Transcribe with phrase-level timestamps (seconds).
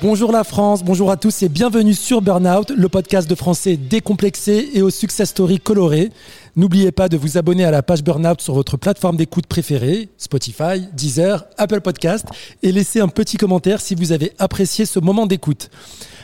[0.00, 4.70] Bonjour la France, bonjour à tous et bienvenue sur Burnout, le podcast de français décomplexé
[4.74, 6.10] et aux success stories colorées.
[6.54, 10.86] N'oubliez pas de vous abonner à la page Burnout sur votre plateforme d'écoute préférée, Spotify,
[10.92, 12.26] Deezer, Apple Podcast,
[12.62, 15.68] et laissez un petit commentaire si vous avez apprécié ce moment d'écoute.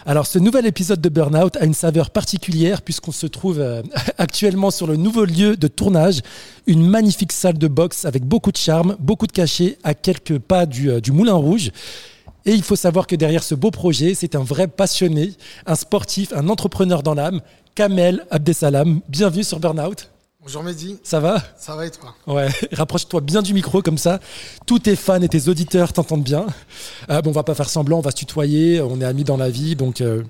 [0.07, 3.83] Alors ce nouvel épisode de Burnout a une saveur particulière puisqu'on se trouve euh,
[4.19, 6.21] actuellement sur le nouveau lieu de tournage,
[6.69, 10.65] une magnifique salle de boxe avec beaucoup de charme, beaucoup de cachets à quelques pas
[10.65, 11.73] du, euh, du Moulin Rouge.
[12.47, 15.33] Et il faut savoir que derrière ce beau projet, c'est un vrai passionné,
[15.67, 17.41] un sportif, un entrepreneur dans l'âme,
[17.75, 19.01] Kamel Abdesalam.
[19.09, 20.11] Bienvenue sur Burnout.
[20.43, 20.99] Bonjour Mehdi.
[21.03, 21.43] Ça va?
[21.57, 22.15] Ça va et toi?
[22.27, 24.21] Ouais, rapproche-toi bien du micro comme ça.
[24.67, 26.45] Tous tes fans et tes auditeurs t'entendent bien.
[27.09, 29.39] Euh, bon, on va pas faire semblant, on va se tutoyer, on est amis dans
[29.39, 30.23] la vie, donc euh,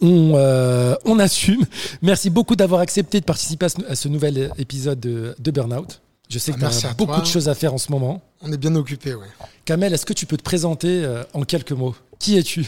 [0.00, 1.64] on, euh, on assume.
[2.02, 6.00] Merci beaucoup d'avoir accepté de participer à ce, à ce nouvel épisode de, de Burnout.
[6.30, 7.20] Je sais Ah, que merci tu as beaucoup toi.
[7.20, 8.22] de choses à faire en ce moment.
[8.40, 9.26] On est bien occupé, ouais.
[9.64, 11.94] Kamel, est-ce que tu peux te présenter euh, en quelques mots?
[12.18, 12.64] Qui es-tu?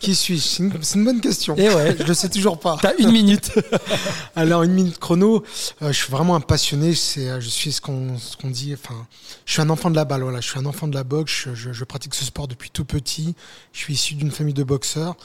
[0.00, 0.42] Qui suis-je?
[0.80, 1.54] C'est une, bonne question.
[1.58, 1.94] Eh ouais.
[2.00, 2.78] Je le sais toujours pas.
[2.80, 3.50] T'as une minute.
[4.36, 5.44] Alors, une minute chrono,
[5.82, 6.94] euh, je suis vraiment un passionné.
[6.94, 8.72] C'est, euh, je suis ce qu'on, ce qu'on dit.
[8.72, 9.06] Enfin,
[9.44, 10.22] je suis un enfant de la balle.
[10.22, 11.30] Voilà, je suis un enfant de la boxe.
[11.30, 13.34] Je, je- je pratique ce sport depuis tout petit.
[13.74, 15.16] Je suis issu d'une famille de boxeurs.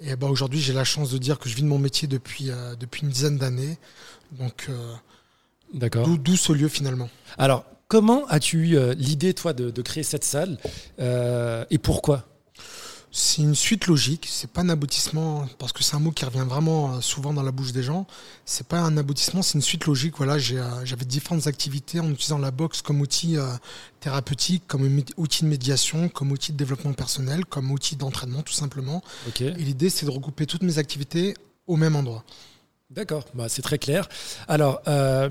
[0.00, 2.50] Et bah, aujourd'hui, j'ai la chance de dire que je vis de mon métier depuis,
[2.52, 3.78] euh, depuis une dizaine d'années.
[4.38, 4.68] Donc,
[5.74, 6.06] D'accord.
[6.06, 7.10] d'où, ce lieu finalement?
[7.36, 10.56] Alors, comment as-tu eu euh, l'idée, toi, de, de créer cette salle
[11.00, 12.24] euh, et pourquoi?
[13.16, 16.44] C'est une suite logique, c'est pas un aboutissement, parce que c'est un mot qui revient
[16.48, 18.08] vraiment euh, souvent dans la bouche des gens.
[18.44, 20.14] C'est pas un aboutissement, c'est une suite logique.
[20.16, 23.36] Voilà, j'avais différentes activités en utilisant la boxe comme outil
[24.00, 29.02] thérapeutique, comme outil de médiation, comme outil de développement personnel, comme outil d'entraînement tout simplement.
[29.40, 31.34] Et l'idée, c'est de regrouper toutes mes activités
[31.68, 32.24] au même endroit.
[32.90, 34.08] D'accord, bah, c'est très clair.
[34.48, 35.30] Alors, euh,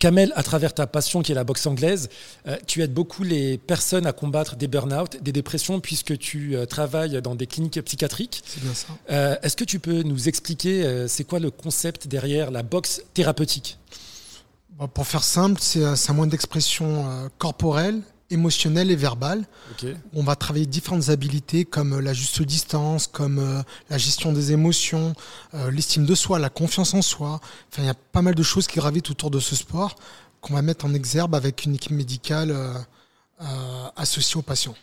[0.00, 2.08] Kamel, à travers ta passion qui est la boxe anglaise,
[2.46, 6.66] euh, tu aides beaucoup les personnes à combattre des burn-out, des dépressions, puisque tu euh,
[6.66, 8.42] travailles dans des cliniques psychiatriques.
[8.44, 8.88] C'est bien ça.
[9.10, 13.78] Euh, Est-ce que tu peux nous expliquer c'est quoi le concept derrière la boxe thérapeutique?
[14.70, 18.00] Bon, pour faire simple, c'est, un moyen d'expression corporelle,
[18.30, 19.46] émotionnelle et verbale.
[19.72, 19.86] Ok.
[20.14, 24.52] On va travailler différentes habilités comme euh, la juste distance, comme euh, la gestion des
[24.52, 25.14] émotions,
[25.54, 27.40] euh, l'estime de soi, la confiance en soi.
[27.70, 29.96] Enfin, il y a pas mal de choses qui gravitent autour de ce sport
[30.40, 32.54] qu'on va mettre en exergue avec une équipe médicale
[33.96, 34.74] associée aux patients.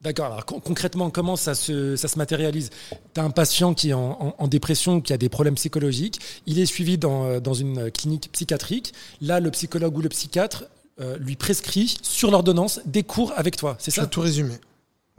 [0.00, 0.26] D'accord.
[0.26, 2.70] Alors con- concrètement, comment ça se, ça se matérialise?
[3.14, 6.20] Tu as un patient qui est en, en- en dépression, qui a des problèmes psychologiques.
[6.46, 8.92] Il est suivi dans, dans une clinique psychiatrique.
[9.20, 10.64] Là, le psychologue ou le psychiatre
[11.00, 13.76] euh, lui prescrit sur l'ordonnance des cours avec toi.
[13.78, 14.54] C'est Tu as ça tout résumé.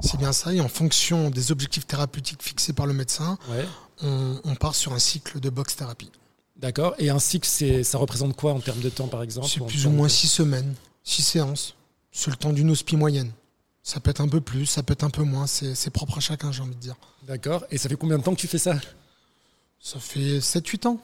[0.02, 0.54] C'est bien ça.
[0.54, 3.66] Et en fonction des objectifs thérapeutiques fixés par le médecin, Ouais.
[4.04, 6.12] on, on part sur un cycle de boxe thérapie.
[6.56, 6.96] D'accord.
[7.00, 9.86] Et un cycle, c'est- ça représente quoi en termes de temps, par exemple C'est plus
[9.86, 10.74] ou moins de- six semaines,
[11.04, 11.76] six séances.
[12.12, 13.32] C'est le temps d'une hospi moyenne.
[13.84, 15.48] Ça peut être un peu plus, ça peut être un peu moins.
[15.48, 16.96] C'est c'est propre à chacun, j'ai envie de dire.
[17.28, 17.64] D'accord.
[17.72, 18.76] Et ça fait combien de temps que tu fais ça?
[19.80, 21.00] Ça fait 7-8 ans.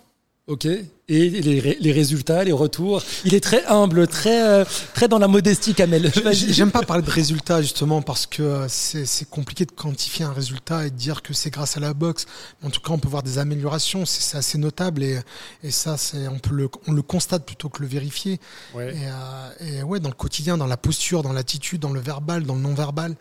[0.47, 0.65] Ok.
[0.65, 5.17] Et les, ré- les résultats, les retours Il est très humble, très, euh, très dans
[5.19, 6.11] la modestie, Kamel.
[6.33, 10.85] J'aime pas parler de résultats justement parce que euh, c'est compliqué de quantifier un résultat
[10.85, 12.25] et de dire que c'est grâce à la boxe.
[12.61, 15.19] Mais en tout cas, on peut voir des améliorations, c'est assez notable et,
[15.63, 18.39] et ça, c'est on peut le, on le constate plutôt que le vérifier.
[18.73, 18.93] Ouais.
[18.93, 22.43] Et, euh, et ouais, dans le quotidien, dans la posture, dans l'attitude, dans le verbal,
[22.43, 23.15] dans le non-verbal,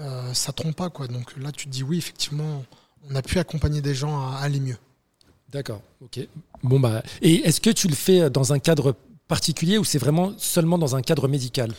[0.00, 1.06] euh, ça trompe pas quoi.
[1.06, 2.64] Donc là, tu te dis oui, effectivement,
[3.08, 4.76] on a pu accompagner des gens à aller mieux.
[5.50, 6.20] D'accord, ok.
[6.62, 8.96] Bon bah, et est-ce que tu le fais dans un cadre
[9.28, 11.72] particulier ou c'est vraiment seulement dans un cadre médical?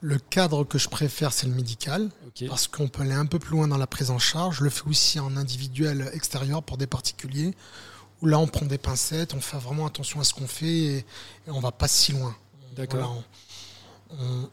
[0.00, 2.10] Le cadre que je préfère, c'est le médical.
[2.48, 4.58] Parce qu'on peut aller un peu plus loin dans la prise en charge.
[4.58, 7.54] Je le fais aussi en individuel extérieur pour des particuliers,
[8.20, 10.96] où là on prend des pincettes, on fait vraiment attention à ce qu'on fait et,
[10.98, 11.04] et
[11.50, 12.34] on va pas si loin.
[12.74, 13.22] D'accord.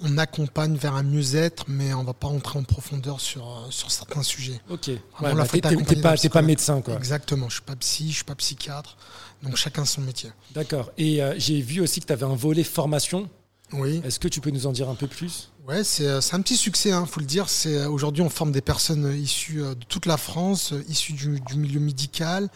[0.01, 3.91] On, accompagne vers un mieux-être, mais on va pas rentrer en profondeur sur, euh, sur
[3.91, 4.59] certains sujets.
[4.69, 4.87] Ok.
[4.87, 5.61] Ouais, bah, t'es
[6.01, 6.95] pas, pas médecin quoi.
[6.95, 8.97] Exactement, je suis pas psy, je suis pas psychiatre,
[9.43, 10.31] donc chacun son métier.
[10.53, 10.91] D'accord.
[10.97, 13.29] Et euh, j'ai vu aussi que tu avais un volet formation.
[13.71, 14.01] Oui.
[14.03, 15.51] Est-ce que tu peux nous en dire un peu plus?
[15.69, 17.47] Ouais, c'est euh, c'est un petit succès, il faut le dire.
[17.47, 21.39] C'est euh, Aujourd'hui, on forme des personnes euh, issues de toute la France, issues du,
[21.39, 22.49] du milieu médical,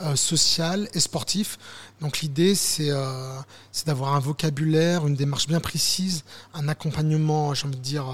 [0.00, 1.58] euh, social et sportif.
[2.00, 3.38] Donc l'idée, c'est euh,
[3.86, 6.24] d'avoir un vocabulaire, une démarche bien précise,
[6.54, 8.06] un accompagnement, j'ai envie de dire,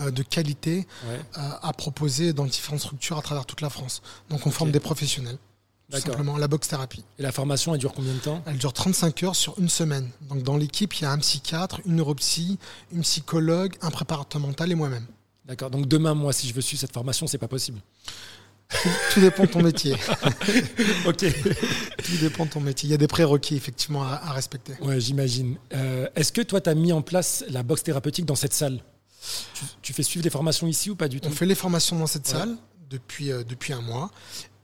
[0.00, 1.20] euh, de qualité Ouais.
[1.62, 4.02] à proposer dans différentes structures à travers toute la France.
[4.28, 5.38] Donc on forme des professionnels,
[5.90, 7.04] tout simplement, la boxe thérapie.
[7.18, 8.42] Et la formation, elle dure combien de temps?
[8.46, 10.08] Elle dure 35 heures sur une semaine.
[10.28, 12.58] Donc dans l'équipe, il y a un psychiatre, une neuropsy,
[12.92, 15.06] une psychologue, un préparateur mental et moi-même.
[15.46, 15.70] D'accord.
[15.70, 17.80] Donc demain, moi, si je veux suivre cette formation, c'est pas possible.
[19.12, 19.94] Tout dépend de ton métier.
[21.06, 21.24] ok.
[22.04, 22.88] Tout dépend de ton métier.
[22.88, 24.74] Il y a des prérequis effectivement à, à respecter.
[24.80, 25.56] Ouais, j'imagine.
[25.74, 28.80] Euh, Est-ce que toi, tu as mis en place la boxe thérapeutique dans cette salle?
[29.54, 31.28] Tu, tu fais suivre les formations ici ou pas du tout?
[31.28, 32.38] On fait les formations dans cette Ouais.
[32.38, 32.56] salle.
[32.88, 34.10] depuis, depuis un mois.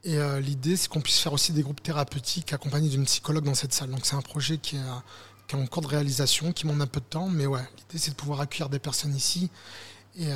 [0.08, 3.73] Et l'idée, c'est qu'on puisse faire aussi des groupes thérapeutiques accompagnés d'une psychologue dans cette
[3.73, 3.91] salle.
[3.91, 4.81] Donc c'est un projet qui est,
[5.49, 7.29] qui est en cours de réalisation, qui m'en un peu de temps.
[7.29, 9.50] Mais ouais, l'idée, c'est de pouvoir accueillir des personnes ici
[10.17, 10.29] et,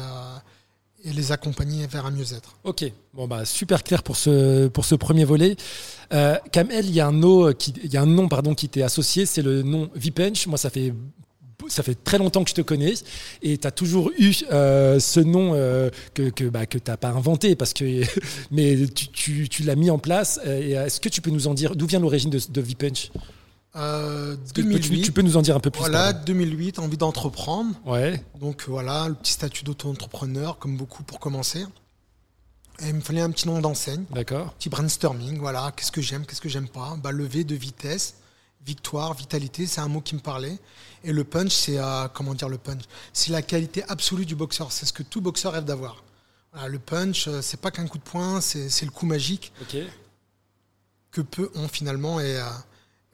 [1.05, 2.57] et les accompagner vers un mieux-être.
[2.65, 2.85] Ok,
[3.15, 5.57] bon bah super clair pour ce, pour ce premier volet.
[6.13, 9.63] Euh, Kamel, il y a un nom qui, il pardon qui t'est associé, c'est le
[9.63, 10.47] nom Vipench.
[10.47, 10.93] Moi, ça fait
[11.69, 12.95] ça fait très longtemps que je te connais
[13.43, 16.97] et tu as toujours eu euh, ce nom euh, que, que, bah, que tu n'as
[16.97, 18.03] pas inventé, parce que,
[18.51, 20.41] mais tu, tu, tu l'as mis en place.
[20.45, 23.11] Est-ce que tu peux nous en dire d'où vient l'origine de, de Vipench
[23.77, 27.75] euh, tu, peux nous en dire un peu plus Voilà, 2008, envie d'entreprendre.
[27.87, 28.21] Ouais.
[28.41, 31.65] Donc voilà, le petit statut d'auto-entrepreneur, comme beaucoup pour commencer.
[32.83, 34.05] Et il me fallait un petit nom d'enseigne.
[34.11, 34.55] D'accord.
[34.55, 36.97] Petit brainstorming, voilà, qu'est-ce que j'aime, qu'est-ce que j'aime pas?
[37.01, 38.17] Bah, lever de vitesse,
[38.65, 40.59] victoire, vitalité, c'est un mot qui me parlait.
[41.03, 42.83] Et le punch, c'est euh, comment dire le punch?
[43.13, 44.73] C'est la qualité absolue du boxeur.
[44.73, 46.03] C'est ce que tout boxeur rêve d'avoir.
[46.69, 49.53] le punch, euh, c'est pas qu'un coup de poing, c'est le coup magique
[51.11, 52.21] que peu ont finalement.
[52.21, 52.41] Et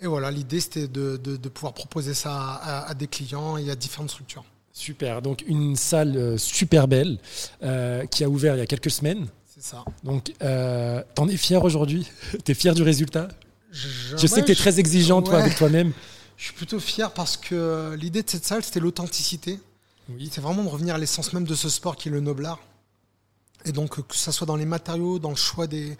[0.00, 4.44] et voilà, l'idée c'était de, pouvoir proposer ça à, des clients et à différentes structures.
[4.72, 7.18] Super, donc une salle euh, super belle
[7.62, 9.26] euh, qui a ouvert il y a quelques semaines.
[9.46, 9.82] C'est ça.
[10.04, 12.06] Donc, euh, t'en es fier aujourd'hui?
[12.44, 13.28] Tu es fier du résultat?
[13.72, 15.92] Je, sais que tu es très exigeant toi avec toi-même.
[16.36, 19.58] Je suis plutôt fier parce que l'idée de cette salle c'était l'authenticité.
[20.08, 20.28] Oui.
[20.32, 22.60] C'est vraiment de revenir à l'essence même de ce sport qui est le noblard.
[23.66, 25.96] Et donc, que ce soit dans les matériaux, dans le choix des,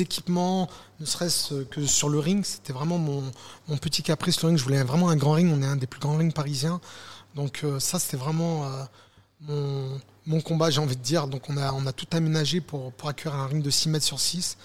[0.00, 0.70] équipements,
[1.00, 3.22] ne serait-ce que sur le ring, c'était vraiment mon,
[3.80, 4.40] petit caprice.
[4.40, 5.52] Le ring, je voulais vraiment un grand ring.
[5.52, 6.80] On est un des plus grands rings parisiens.
[7.34, 8.84] Donc, euh, ça, c'était vraiment euh,
[9.42, 11.26] mon, mon combat, j'ai envie de dire.
[11.26, 14.04] Donc on a, on a tout aménagé pour, pour accueillir un ring de 6 mètres
[14.04, 14.56] sur 6.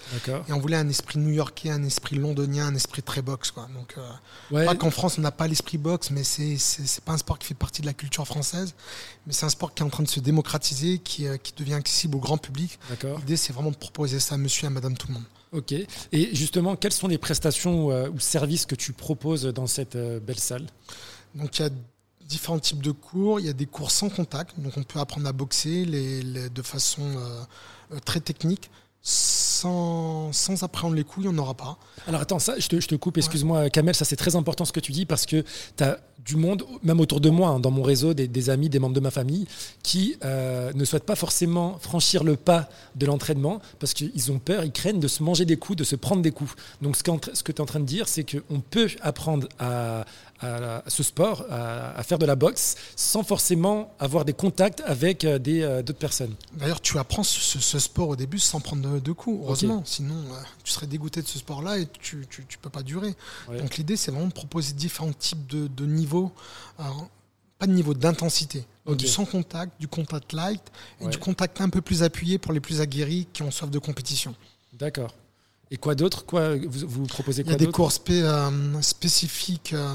[0.48, 3.50] Et on voulait un esprit new-yorkais, un esprit londonien, un esprit très boxe.
[3.50, 3.68] Quoi.
[3.74, 7.18] Donc, euh, Pas qu'en France, on n'a pas l'esprit boxe, mais c'est n'est pas un
[7.18, 8.74] sport qui fait partie de la culture française.
[9.26, 11.74] Mais c'est un sport qui est en train de se démocratiser, qui, euh, qui devient
[11.74, 12.78] accessible au grand public.
[13.18, 15.24] L'idée, c'est vraiment de proposer ça à monsieur et à madame tout le monde.
[15.52, 15.72] Ok.
[15.72, 20.38] Et justement, quelles sont les prestations ou, euh, services que tu proposes dans cette belle
[20.38, 20.66] salle?
[21.34, 21.70] Donc il y a
[22.26, 23.40] différents types de cours.
[23.40, 26.62] Il y a des cours sans contact, donc on peut apprendre à boxer les, de
[26.62, 27.42] façon euh,
[27.92, 28.70] euh, très technique.
[29.08, 31.78] Sans, sans, appréhender les coups, il n'y en aura pas.
[32.08, 34.72] Alors attends, ça, je te, je te coupe, excuse-moi Kamel, ça c'est très important ce
[34.72, 35.44] que tu dis parce que
[35.76, 38.80] tu as du monde, même autour de moi, hein, dans mon réseau, des, amis, des
[38.80, 39.46] membres de ma famille,
[39.84, 44.64] qui euh, ne souhaitent pas forcément franchir le pas de l'entraînement parce qu'ils ont peur,
[44.64, 46.54] ils craignent de se manger des coups, de se prendre des coups.
[46.82, 47.02] Donc ce,
[47.32, 50.04] ce que tu es en train de dire, c'est qu'on peut apprendre à,
[50.40, 55.38] à, ce sport, à, faire de la boxe, sans forcément avoir des contacts avec euh,
[55.46, 56.34] euh, d'autres personnes.
[56.54, 59.82] D'ailleurs, tu apprends ce, sport au début sans prendre de, coups, heureusement.
[59.84, 63.14] Sinon, euh, tu serais dégoûté de ce sport-là et tu ne peux pas durer.
[63.48, 66.32] Donc l'idée, c'est vraiment de proposer différents types de, niveaux.
[67.58, 68.64] pas de niveau d'intensité.
[68.86, 70.62] Du sans contact, du contact light
[71.00, 73.78] et du contact un peu plus appuyé pour les plus aguerris qui ont soif de
[73.78, 74.34] compétition.
[74.74, 75.12] D'accord.
[75.72, 76.24] Et quoi d'autre?
[76.24, 79.72] Quoi vous, vous, proposez quoi Il y a des cours euh, spécifiques.
[79.72, 79.94] Euh,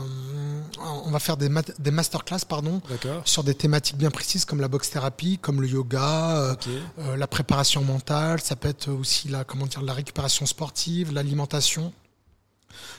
[1.06, 2.81] on va faire des, des masterclass pardon,
[3.23, 6.57] sur des thématiques bien précises comme la boxe thérapie, comme le yoga,
[7.00, 8.41] euh, la préparation mentale.
[8.41, 11.94] Ça peut être aussi la, comment dire, la récupération sportive, l'alimentation.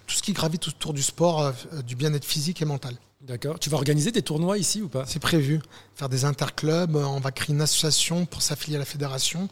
[0.07, 1.53] Tout ce qui gravite autour du sport,
[1.87, 2.95] du bien-être physique et mental.
[3.27, 3.59] D'accord.
[3.61, 5.05] Tu vas organiser des tournois ici ou pas?
[5.07, 5.61] C'est prévu.
[5.95, 6.97] Faire des interclubs.
[6.97, 9.49] On va créer une association pour s'affilier à la fédération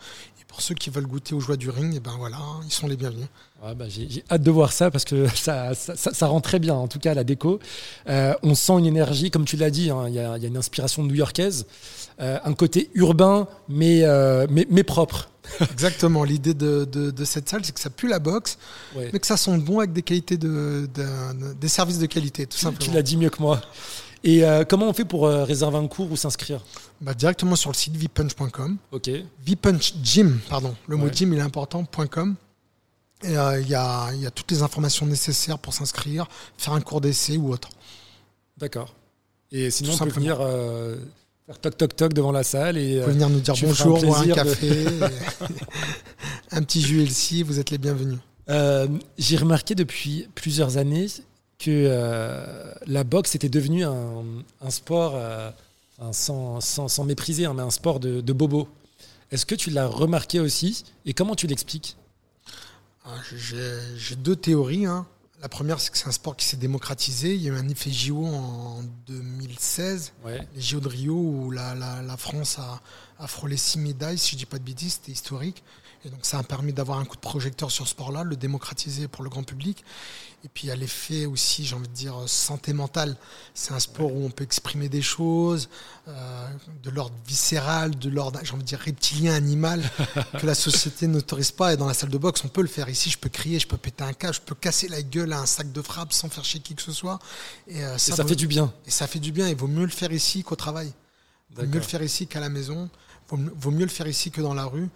[0.50, 2.89] pour ceux qui veulent goûter aux joies du ring, et eh ben voilà, ils sont
[2.89, 3.29] les bienvenus.
[3.62, 6.99] bah, j'ai hâte de voir ça parce que ça, ça, rend très bien, en tout
[6.99, 7.61] cas, la déco.
[8.09, 11.05] Euh, on sent une énergie, comme tu l'as dit, hein, il y, a une inspiration
[11.05, 11.67] new-yorkaise,
[12.21, 15.31] euh, un côté urbain, mais, euh, mais, mais, propre.
[15.73, 16.25] Exactement.
[16.25, 18.59] L'idée de, de, cette salle, c'est que ça pue la boxe,
[18.97, 20.88] mais que ça sent bon avec des qualités de,
[21.61, 22.87] des services de qualité, tout simplement.
[22.87, 23.61] Tu l'as dit mieux que moi.
[24.23, 26.62] Et euh, comment on fait pour euh, réserver un cours ou s'inscrire?
[27.00, 28.76] Bah, Directement sur le site vipunch.com.
[28.92, 29.11] Ok.
[29.45, 29.95] Vipunch
[30.49, 30.75] pardon.
[30.87, 32.37] Le mot gym, il est important.com.
[33.23, 36.26] Et euh, il y, a, y, a, toutes les informations nécessaires pour s'inscrire,
[36.57, 37.69] faire un cours d'essai ou autre.
[38.57, 38.95] D'accord.
[39.52, 40.38] Et sinon, on peut venir
[41.50, 42.97] faire toc toc toc devant la salle et.
[42.97, 44.87] Vous pouvez venir nous dire bonjour, boire un café,
[46.52, 48.19] un petit jus LC, vous êtes les bienvenus.
[49.19, 51.07] J'ai remarqué depuis plusieurs années
[51.59, 55.50] que euh, la boxe était devenue un, sport, euh,
[56.12, 58.69] sans, sans, mépriser, hein, mais un sport de, bobo.
[59.30, 61.97] Est-ce que tu l'as remarqué aussi et comment tu l'expliques?
[63.04, 63.11] Ah,
[63.97, 64.87] J'ai deux théories.
[64.87, 65.07] Hein.
[65.43, 67.35] La première, c'est que c'est un sport qui s'est démocratisé.
[67.35, 72.17] Il y a eu un effet JO en 2016, les JO de Rio, où la,
[72.19, 72.59] France
[73.19, 75.63] a, frôlé six médailles, si je ne dis pas de bêtises, c'était historique.
[76.04, 79.07] Et donc ça a permis d'avoir un coup de projecteur sur ce sport-là, le démocratiser
[79.07, 79.85] pour le grand public.
[80.42, 83.16] Et puis il y a l'effet aussi, j'ai envie de dire, santé mentale.
[83.52, 85.69] C'est un sport où on peut exprimer des choses
[86.09, 86.49] euh,
[86.83, 89.83] de l'ordre viscéral, de l'ordre, j'ai envie de dire, reptilien, animal,
[90.40, 91.75] que la société n'autorise pas.
[91.75, 92.88] Et dans la salle de boxe, on peut le faire.
[92.88, 95.40] Ici, je peux crier, je peux péter un câble, je peux casser la gueule à
[95.40, 97.19] un sac de frappe sans faire chier qui que ce soit.
[97.69, 98.73] Et, euh, ça, fait du bien.
[98.87, 99.47] Et ça fait du bien.
[99.49, 100.90] Il vaut mieux le faire ici qu'au travail.
[101.50, 102.88] Il vaut mieux le faire ici qu'à la maison
[103.31, 104.89] vaut, mieux le faire ici que dans la rue.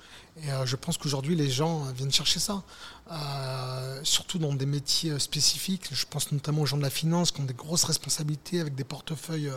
[0.42, 2.62] Et euh, je pense qu'aujourd'hui, les gens viennent chercher ça.
[3.10, 5.88] Euh, surtout dans des métiers euh, spécifiques.
[5.92, 8.84] Je pense notamment aux gens de la finance qui ont des grosses responsabilités avec des
[8.84, 9.50] portefeuilles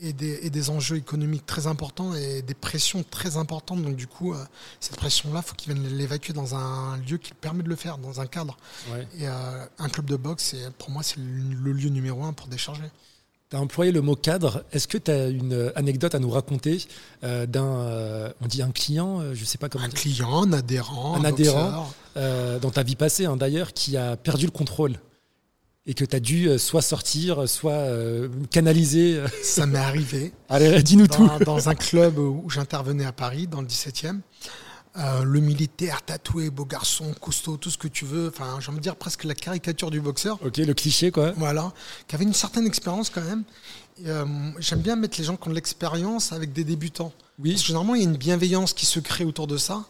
[0.00, 3.82] et, des, et, des, enjeux économiques très importants et des pressions très importantes.
[3.82, 4.34] Donc du coup,
[4.80, 7.98] cette pression-là, il faut qu'ils viennent l'évacuer dans un lieu qui permet de le faire,
[7.98, 8.56] dans un cadre.
[9.18, 12.90] Et un club de boxe, pour moi, c'est le lieu numéro un pour décharger.
[13.50, 14.64] Tu as employé le mot cadre.
[14.72, 16.84] Est-ce que tu as une anecdote à nous raconter
[17.24, 19.84] euh, d'un, euh, on dit un client, euh, je ne sais pas comment.
[19.84, 21.16] Un client, un adhérent.
[21.16, 24.94] Un, adhérent dans ta vie passée hein, d'ailleurs qui a perdu le contrôle
[25.86, 27.86] et que tu as dû soit sortir, soit
[28.50, 29.22] canaliser.
[29.42, 30.32] Ça m'est arrivé.
[30.48, 31.30] Allez, dis-nous tout.
[31.46, 34.20] Dans un club où j'intervenais à Paris, dans le 17e.
[34.98, 38.28] Euh, le militaire tatoué, beau garçon, costaud, tout ce que tu veux.
[38.28, 40.38] Enfin, j'ai envie de dire presque la caricature du boxeur.
[40.44, 41.32] Ok, le cliché, quoi.
[41.36, 41.72] Voilà,
[42.08, 43.44] qui avait une certaine expérience quand même.
[44.06, 44.24] Euh,
[44.58, 47.12] j'aime bien mettre les gens qui ont de l'expérience avec des débutants.
[47.38, 47.52] Oui.
[47.52, 49.84] Parce que généralement, il y a une bienveillance qui se crée autour de ça.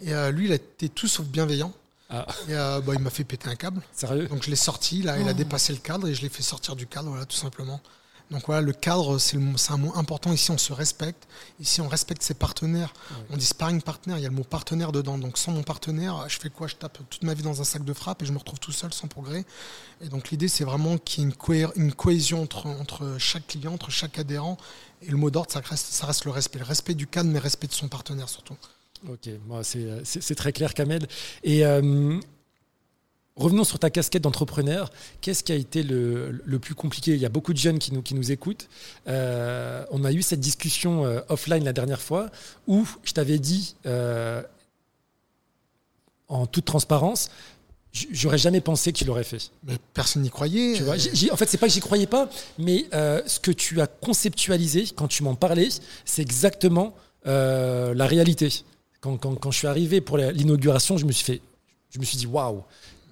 [0.00, 1.72] Et euh, lui, il a été tout sauf bienveillant.
[2.08, 2.24] Ah.
[2.48, 3.82] Et bah, il m'a fait péter un câble.
[3.92, 4.28] Sérieux?
[4.28, 5.34] Donc je l'ai sorti, là, il a oh.
[5.34, 7.80] dépassé le cadre et je l'ai fait sortir du cadre, voilà, tout simplement.
[8.30, 10.32] Donc voilà, le cadre, c'est un mot important.
[10.32, 11.28] Ici, on se respecte.
[11.60, 12.92] Ici, on respecte ses partenaires.
[13.30, 15.16] On dit sparring partner, il y a le mot partenaire dedans.
[15.16, 16.66] Donc sans mon partenaire, je fais quoi?
[16.66, 18.72] Je tape toute ma vie dans un sac de frappe et je me retrouve tout
[18.72, 19.44] seul sans progrès.
[20.00, 23.90] Et donc l'idée, c'est vraiment qu'il y ait une, cohésion entre, entre chaque client, entre
[23.90, 24.56] chaque adhérent.
[25.02, 26.58] Et le mot d'ordre, ça reste, ça reste le respect.
[26.58, 28.56] Le respect du cadre, mais respect de son partenaire surtout.
[29.08, 29.28] Ok,
[29.62, 31.06] c'est très clair, Kamel.
[31.44, 32.18] Et euh,
[33.36, 34.90] Revenons sur ta casquette d'entrepreneur.
[35.20, 37.12] Qu'est-ce qui a été le, plus compliqué?
[37.12, 38.68] Il y a beaucoup de jeunes qui nous, qui nous écoutent.
[39.08, 42.30] Euh, on a eu cette discussion euh, offline la dernière fois
[42.66, 44.42] où je t'avais dit, euh,
[46.28, 47.28] en toute transparence,
[48.10, 49.50] j'aurais jamais pensé que tu l'aurais fait.
[49.64, 50.72] Mais personne n'y croyait.
[50.74, 53.86] Tu vois, en fait, c'est pas que j'y croyais pas, mais ce que tu as
[53.86, 55.68] conceptualisé quand tu m'en parlais,
[56.06, 56.94] c'est exactement
[57.26, 58.48] la réalité.
[59.02, 61.42] Quand, quand, quand, je suis arrivé pour l'inauguration, je me suis fait,
[61.90, 62.64] je me suis dit waouh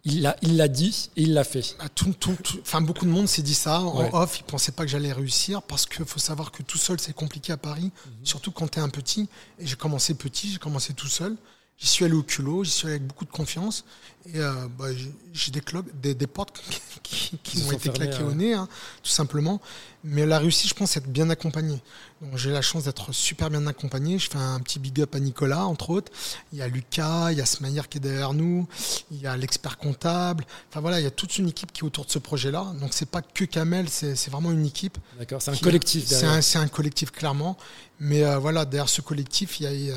[0.04, 1.76] il l'a il l'a dit et il l'a fait.
[1.78, 2.14] Bah, tout,
[2.61, 4.38] enfin, beaucoup de monde s'est dit ça en off.
[4.38, 7.14] Ils ne pensaient pas que j'allais réussir parce qu'il faut savoir que tout seul, c'est
[7.14, 8.12] compliqué à Paris, mhm.
[8.25, 9.28] surtout quand tu es un petit.
[9.58, 11.37] Et j'ai commencé petit, j'ai commencé tout seul.
[11.78, 13.85] J'y suis allé au culot, j'y suis allé avec beaucoup de confiance.
[14.33, 14.87] Et euh, bah,
[15.33, 16.62] j'ai des clubs, des, portes
[17.02, 18.69] qui, ont été claquées au nez, hein,
[19.02, 19.61] tout simplement.
[20.02, 21.83] Mais la réussite, je pense, c'est être bien accompagné.
[22.23, 24.19] Donc j'ai la chance d'être super bien accompagné.
[24.19, 26.11] Je fais un petit big up à Nicolas, entre autres.
[26.52, 28.66] Il y a Lucas, il y a Smayer qui est derrière nous,
[29.11, 30.45] il y a l'expert comptable.
[30.71, 32.73] Enfin voilà, il y a toute une équipe qui est autour de ce projet-là.
[32.81, 34.97] Donc c'est pas que Kamel, c'est vraiment une équipe.
[35.19, 36.07] D'accord, c'est un collectif.
[36.07, 37.59] C'est un, collectif clairement.
[38.01, 39.97] Mais euh, voilà, derrière ce collectif, il y a,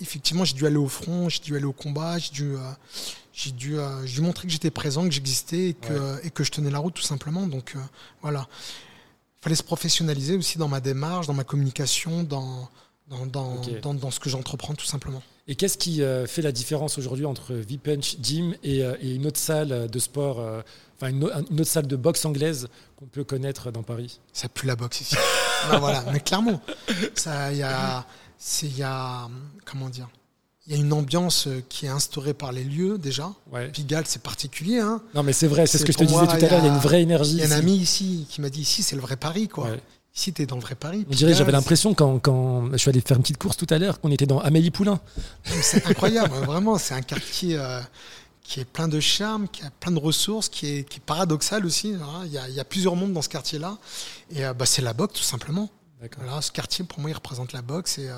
[0.00, 2.60] effectivement, j'ai dû aller au front, j'ai dû aller au combat, j'ai dû, euh,
[3.32, 6.50] j'ai dû, euh, dû, montrer que j'étais présent, que j'existais et que, et que je
[6.50, 7.46] tenais la route tout simplement.
[7.46, 7.74] Donc
[8.22, 8.46] voilà.
[9.40, 12.68] Il fallait se professionnaliser aussi dans ma démarche, dans ma communication, dans,
[13.08, 15.22] dans, dans, dans, ce que j'entreprends tout simplement.
[15.50, 19.26] Et qu'est-ce qui euh, fait la différence aujourd'hui entre V-Punch Gym et, euh, et, une
[19.26, 20.60] autre salle de sport, euh,
[20.96, 24.20] enfin une, autre salle de boxe anglaise qu'on peut connaître dans Paris?
[24.34, 25.16] Ça pue la boxe ici.
[25.80, 28.04] Voilà, mais clairement, il y a,
[28.62, 29.28] y a,
[29.64, 30.08] comment dire?
[30.66, 33.32] Il y a une ambiance qui est instaurée par les lieux déjà.
[33.72, 34.78] Pigalle, c'est particulier.
[34.78, 35.00] Hein.
[35.14, 36.68] Non, mais c'est vrai, c'est ce que je te disais tout à l'heure, il y
[36.68, 37.32] a une vraie énergie.
[37.32, 39.48] Il y a un ami ici qui m'a dit ici, c'est le vrai Paris.
[39.48, 39.70] Quoi.
[40.18, 41.06] Tu es dans le vrai Paris.
[41.10, 44.10] j'avais l'impression, quand, quand, je suis allé faire une petite course tout à l'heure, qu'on
[44.10, 45.00] était dans Amélie Poulain.
[45.44, 46.76] C'est incroyable, vraiment.
[46.78, 47.80] C'est un quartier euh,
[48.42, 51.64] qui est plein de charme, qui a plein de ressources, qui est, qui est paradoxal
[51.64, 51.94] aussi.
[51.94, 52.22] Hein.
[52.24, 53.78] Il, y a, il, y a, plusieurs mondes dans ce quartier-là.
[54.30, 55.70] Et euh, bah, c'est la boxe, tout simplement.
[56.16, 57.98] Voilà, ce quartier, pour moi, il représente la boxe.
[57.98, 58.08] Et,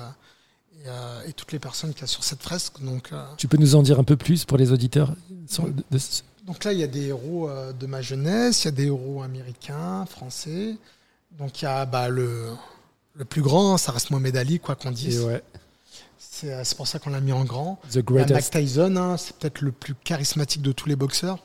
[0.87, 2.81] euh, et, toutes les personnes qui y a sur cette fresque.
[2.81, 5.13] Donc, tu peux nous en dire un peu plus pour les auditeurs
[6.47, 9.21] donc, là, il y a des héros de ma jeunesse, il y a des héros
[9.21, 10.77] américains, français.
[11.37, 12.49] Donc il y a bah, le,
[13.15, 15.21] le plus grand, ça reste Mohamed Ali, quoi qu'on dise.
[15.21, 15.43] Ouais.
[16.19, 17.79] C'est pour ça qu'on l'a mis en grand.
[17.91, 18.33] The greatest.
[18.33, 21.39] Mike Tyson, hein, c'est peut-être le plus charismatique de tous les boxeurs.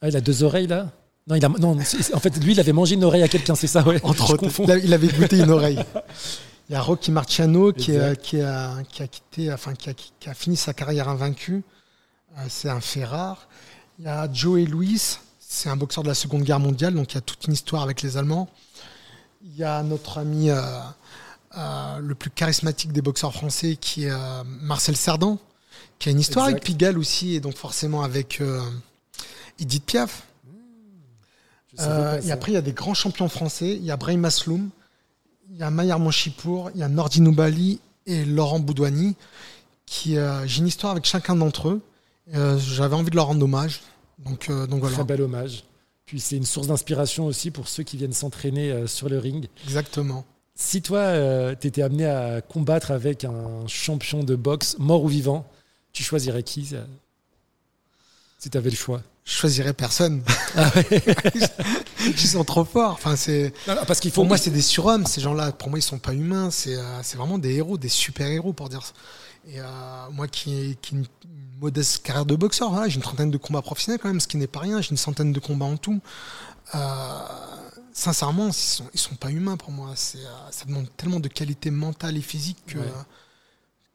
[0.00, 0.90] Ah, il a deux oreilles là?
[1.26, 3.68] Non, il a, non en fait, lui, il avait mangé une oreille à quelqu'un, c'est
[3.68, 4.00] ça, ouais.
[4.02, 5.78] Entre autres, il avait goûté une oreille.
[6.68, 10.72] Il y a Rocky Marciano qui, a, qui, a, quitté, enfin, qui a, fini sa
[10.72, 11.64] carrière invaincue.
[12.38, 13.48] Euh, c'est un fait rare.
[13.98, 17.16] Il y a Joe Louis, c'est un boxeur de la Seconde Guerre mondiale, donc il
[17.16, 18.48] y a toute une histoire avec les Allemands.
[19.44, 20.60] Il y a notre ami euh,
[21.56, 24.12] euh, le plus charismatique des boxeurs français qui est
[24.44, 25.38] Marcel Cerdan,
[26.02, 28.60] qui a une histoire avec Pigalle aussi, et donc forcément avec euh,
[29.60, 30.24] Edith Piaf.
[31.78, 33.76] Euh, et après, il y a des grands champions français.
[33.76, 34.70] Il y a Brahim Asloum,
[35.48, 39.14] il y a Maillard Monchipour, il y a Nordi Noubali et Laurent Boudouani.
[39.86, 41.80] Qui, euh, j'ai une histoire avec chacun d'entre eux.
[42.26, 43.82] j'avais envie de leur rendre hommage.
[44.18, 44.96] Donc, donc voilà.
[44.96, 45.62] Très bel hommage.
[46.12, 49.48] Puis c'est une source d'inspiration aussi pour ceux qui viennent s'entraîner sur le ring.
[49.64, 50.26] Exactement.
[50.54, 55.50] Si toi, tu étais amené à combattre avec un champion de boxe, mort ou vivant,
[55.94, 56.74] tu choisirais qui
[58.42, 59.00] si tu avais le choix?
[59.24, 60.22] Je choisirais personne.
[60.54, 60.70] Ah
[62.06, 62.92] ils sont trop forts.
[62.92, 63.54] Enfin, c'est.
[63.86, 64.16] parce qu'il faut.
[64.16, 65.06] Pour moi, c'est des surhommes.
[65.06, 66.50] Ces gens-là, pour moi, ils sont pas humains.
[66.50, 68.92] C'est euh, vraiment des héros, des super héros pour dire ça.
[69.46, 69.64] Et euh,
[70.10, 71.06] moi, qui, qui une
[71.60, 74.46] modeste carrière de boxeur, j'ai une trentaine de combats professionnels quand même, ce qui n'est
[74.46, 74.80] pas rien.
[74.80, 76.00] J'ai une centaine de combats en tout.
[76.74, 77.18] Euh,
[77.92, 79.94] sincèrement, ils sont, ils sont pas humains pour moi.
[79.96, 82.78] ça demande tellement de qualité mentale et physique que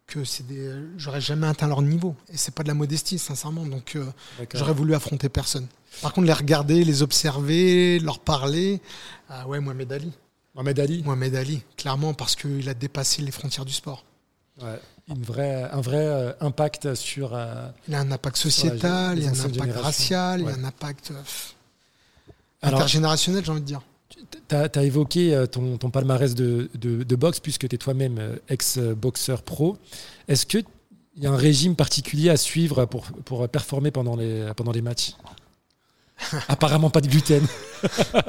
[0.07, 3.65] que c'est des j'aurais jamais atteint leur niveau et c'est pas de la modestie sincèrement
[3.65, 4.05] donc euh,
[4.53, 5.67] j'aurais voulu affronter personne
[6.01, 8.81] par contre les regarder les observer leur parler
[9.27, 10.13] ah ouais Mohamed Ali
[10.55, 14.05] Mohamed Ali Mohamed Ali clairement parce qu'il a dépassé les frontières du sport
[14.61, 14.79] ouais.
[15.09, 19.27] Une vraie, un vrai euh, impact sur euh, il a un impact sociétal il y
[19.27, 21.13] a un impact racial il y a un impact
[22.61, 23.81] intergénérationnel j'ai envie de dire
[24.47, 29.77] tu as, évoqué euh, ton, palmarès de, boxe puisque tu es toi-même euh, ex-boxeur pro.
[30.27, 30.63] Est-ce qu'il
[31.17, 35.15] y a un régime particulier à suivre pour, pour performer pendant les, pendant les matchs?
[36.47, 37.45] Apparemment pas de gluten.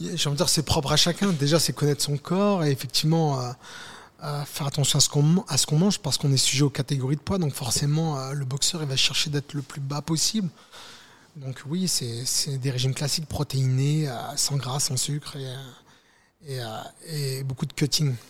[0.00, 1.32] J'ai envie de dire c'est propre à chacun.
[1.32, 3.50] Déjà, c'est connaître son corps et effectivement euh,
[4.46, 7.16] faire attention à ce qu'on à ce qu'on mange parce qu'on est sujet aux catégories
[7.16, 7.38] de poids.
[7.38, 10.48] Donc forcément, le boxeur il va chercher d'être le plus bas possible.
[11.36, 15.56] Donc oui, c'est des régimes classiques protéinés, euh, sans gras, sans sucre et, euh,
[16.48, 18.14] euh, et, beaucoup de cutting.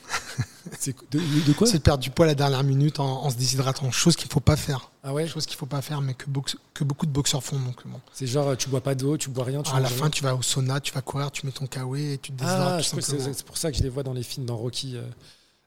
[1.11, 1.67] De, quoi?
[1.67, 4.33] C'est de perdre du poids à la dernière minute en, se déshydratant, chose qu'il ne
[4.33, 4.91] faut pas faire.
[5.03, 5.29] Ah ouais?
[5.29, 6.25] Chose qu'il faut pas faire, mais que,
[6.73, 7.61] que beaucoup de boxeurs font.
[7.61, 8.01] Donc bon.
[8.15, 9.63] C'est genre, tu bois pas d'eau, tu bois rien.
[9.63, 12.15] Tu à la fin, tu vas au sauna, tu vas courir, tu mets ton kawaii
[12.15, 12.81] et tu te déshydrates.
[12.81, 13.01] Ah,
[13.35, 14.97] c'est pour ça que je les vois dans les films, dans Rocky.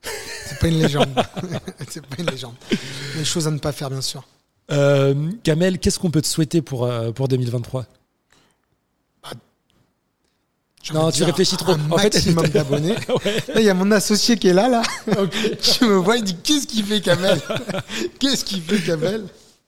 [0.02, 1.10] C'est pas une légende.
[1.90, 2.56] c'est pas une légende.
[3.16, 4.24] Les choses à ne pas faire, bien sûr.
[4.72, 7.86] Euh, Kamel, qu'est-ce qu'on peut te souhaiter pour, euh, pour 2023
[9.24, 9.32] bah,
[10.94, 11.74] non, tu réfléchis trop.
[11.74, 12.96] Un maximum d'abonnés.
[13.56, 14.82] il y a mon associé qui est là, là.
[15.08, 17.42] Je me vois, il dit Qu'est-ce qu'il fait, Kamel?
[18.20, 19.26] Qu'est-ce qu'il fait, Kamel?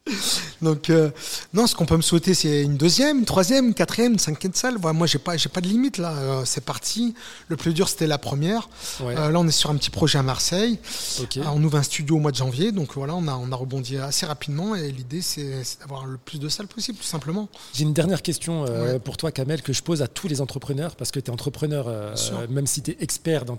[0.62, 1.10] Donc, euh,
[1.54, 4.54] non, ce qu'on peut me souhaiter, c'est une deuxième, une troisième, une quatrième, une cinquième
[4.54, 4.78] salle.
[4.80, 6.12] Voilà, moi, j'ai pas, j'ai pas de limite là.
[6.12, 7.14] Euh, c'est parti.
[7.48, 8.70] Le plus dur, c'était la première.
[9.02, 10.80] Euh, là, on est sur un petit projet à Marseille.
[11.46, 12.72] on ouvre un studio au mois de janvier.
[12.72, 14.76] Donc voilà, on a, on a rebondi assez rapidement.
[14.76, 17.50] Et l'idée, c'est, d'avoir le plus de salles possible, tout simplement.
[17.74, 18.66] J'ai une dernière question
[19.04, 22.14] pour toi, Kamel, que je pose à tous les entrepreneurs, parce que tu es entrepreneur,
[22.50, 23.58] même si tu es expert dans,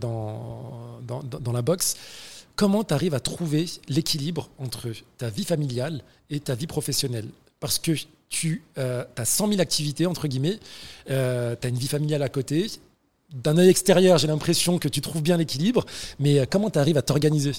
[0.00, 1.96] dans, dans, dans la boxe
[2.58, 7.28] comment tu arrives à trouver l'équilibre entre ta vie familiale et ta vie professionnelle?
[7.60, 7.92] Parce que
[8.28, 10.58] tu as 100 000 activités, entre guillemets,
[11.08, 12.66] euh, tu as une vie familiale à côté.
[13.32, 15.86] D'un œil extérieur, j'ai l'impression que tu trouves bien l'équilibre,
[16.18, 17.52] mais euh, comment tu arrives à t'organiser?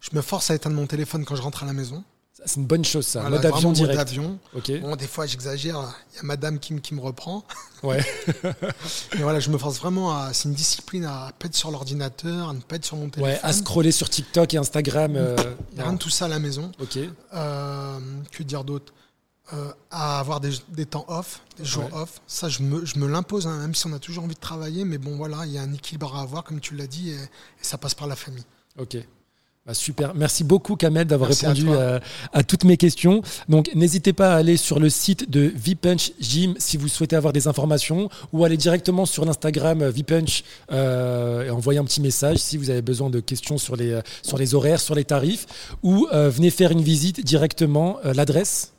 [0.00, 2.04] Je me force à éteindre mon téléphone quand je rentre à la maison.
[2.46, 3.28] C'est une bonne chose, ça.
[3.28, 3.98] mode avion direct.
[4.00, 4.38] Avion.
[4.80, 5.94] Bon, des fois, j'exagère.
[6.12, 7.44] Il y a madame qui, qui me reprend.
[7.82, 8.02] Ouais.
[9.14, 10.32] Mais voilà, je me force vraiment à.
[10.32, 13.34] C'est une discipline à pas être sur l'ordinateur, à ne pas être sur mon téléphone.
[13.34, 15.12] Ouais, à scroller sur TikTok et Instagram.
[15.72, 16.70] Il n'y a rien de tout ça à la maison.
[16.80, 16.98] Ok.
[17.34, 17.98] Euh,
[18.30, 18.94] que dire d'autre?
[19.52, 22.20] Euh, À avoir des, des, temps off, des jours off.
[22.26, 24.84] Ça, je me, je me l'impose, hein, même si on a toujours envie de travailler.
[24.84, 27.14] Mais bon, voilà, il y a un équilibre à avoir, comme tu l'as dit, et,
[27.14, 27.28] et
[27.62, 28.44] ça passe par la famille.
[28.78, 28.96] Ok.
[29.66, 30.14] Bah, super.
[30.14, 31.66] Merci beaucoup, Kamel, d'avoir répondu
[32.32, 33.22] à, toutes mes questions.
[33.48, 37.32] Donc, n'hésitez pas à aller sur le site de Vipunch Gym si vous souhaitez avoir
[37.32, 42.56] des informations ou aller directement sur l'Instagram Vipunch euh, et envoyer un petit message si
[42.56, 45.46] vous avez besoin de questions sur les, sur les horaires, sur les tarifs
[45.82, 47.98] ou euh, venez faire une visite directement.
[48.04, 48.75] Euh, l'adresse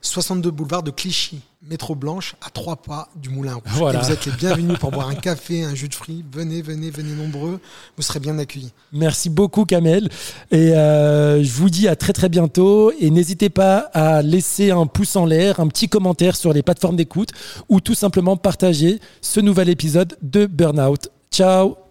[0.00, 3.96] 62 boulevard de Clichy, métro Blanche, à trois pas du Moulin Rouge.
[3.96, 6.24] vous êtes les bienvenus pour boire un café, un jus de fruits.
[6.32, 7.60] Venez, venez, venez nombreux.
[7.96, 8.72] Vous serez bien accueillis.
[8.92, 10.08] Merci beaucoup, Kamel.
[10.50, 12.92] Et euh, je vous dis à très très bientôt.
[13.00, 16.96] Et n'hésitez pas à laisser un pouce en l'air, un petit commentaire sur les plateformes
[16.96, 17.30] d'écoute
[17.68, 21.08] ou tout simplement partager ce nouvel épisode de Burnout.
[21.30, 21.87] Ciao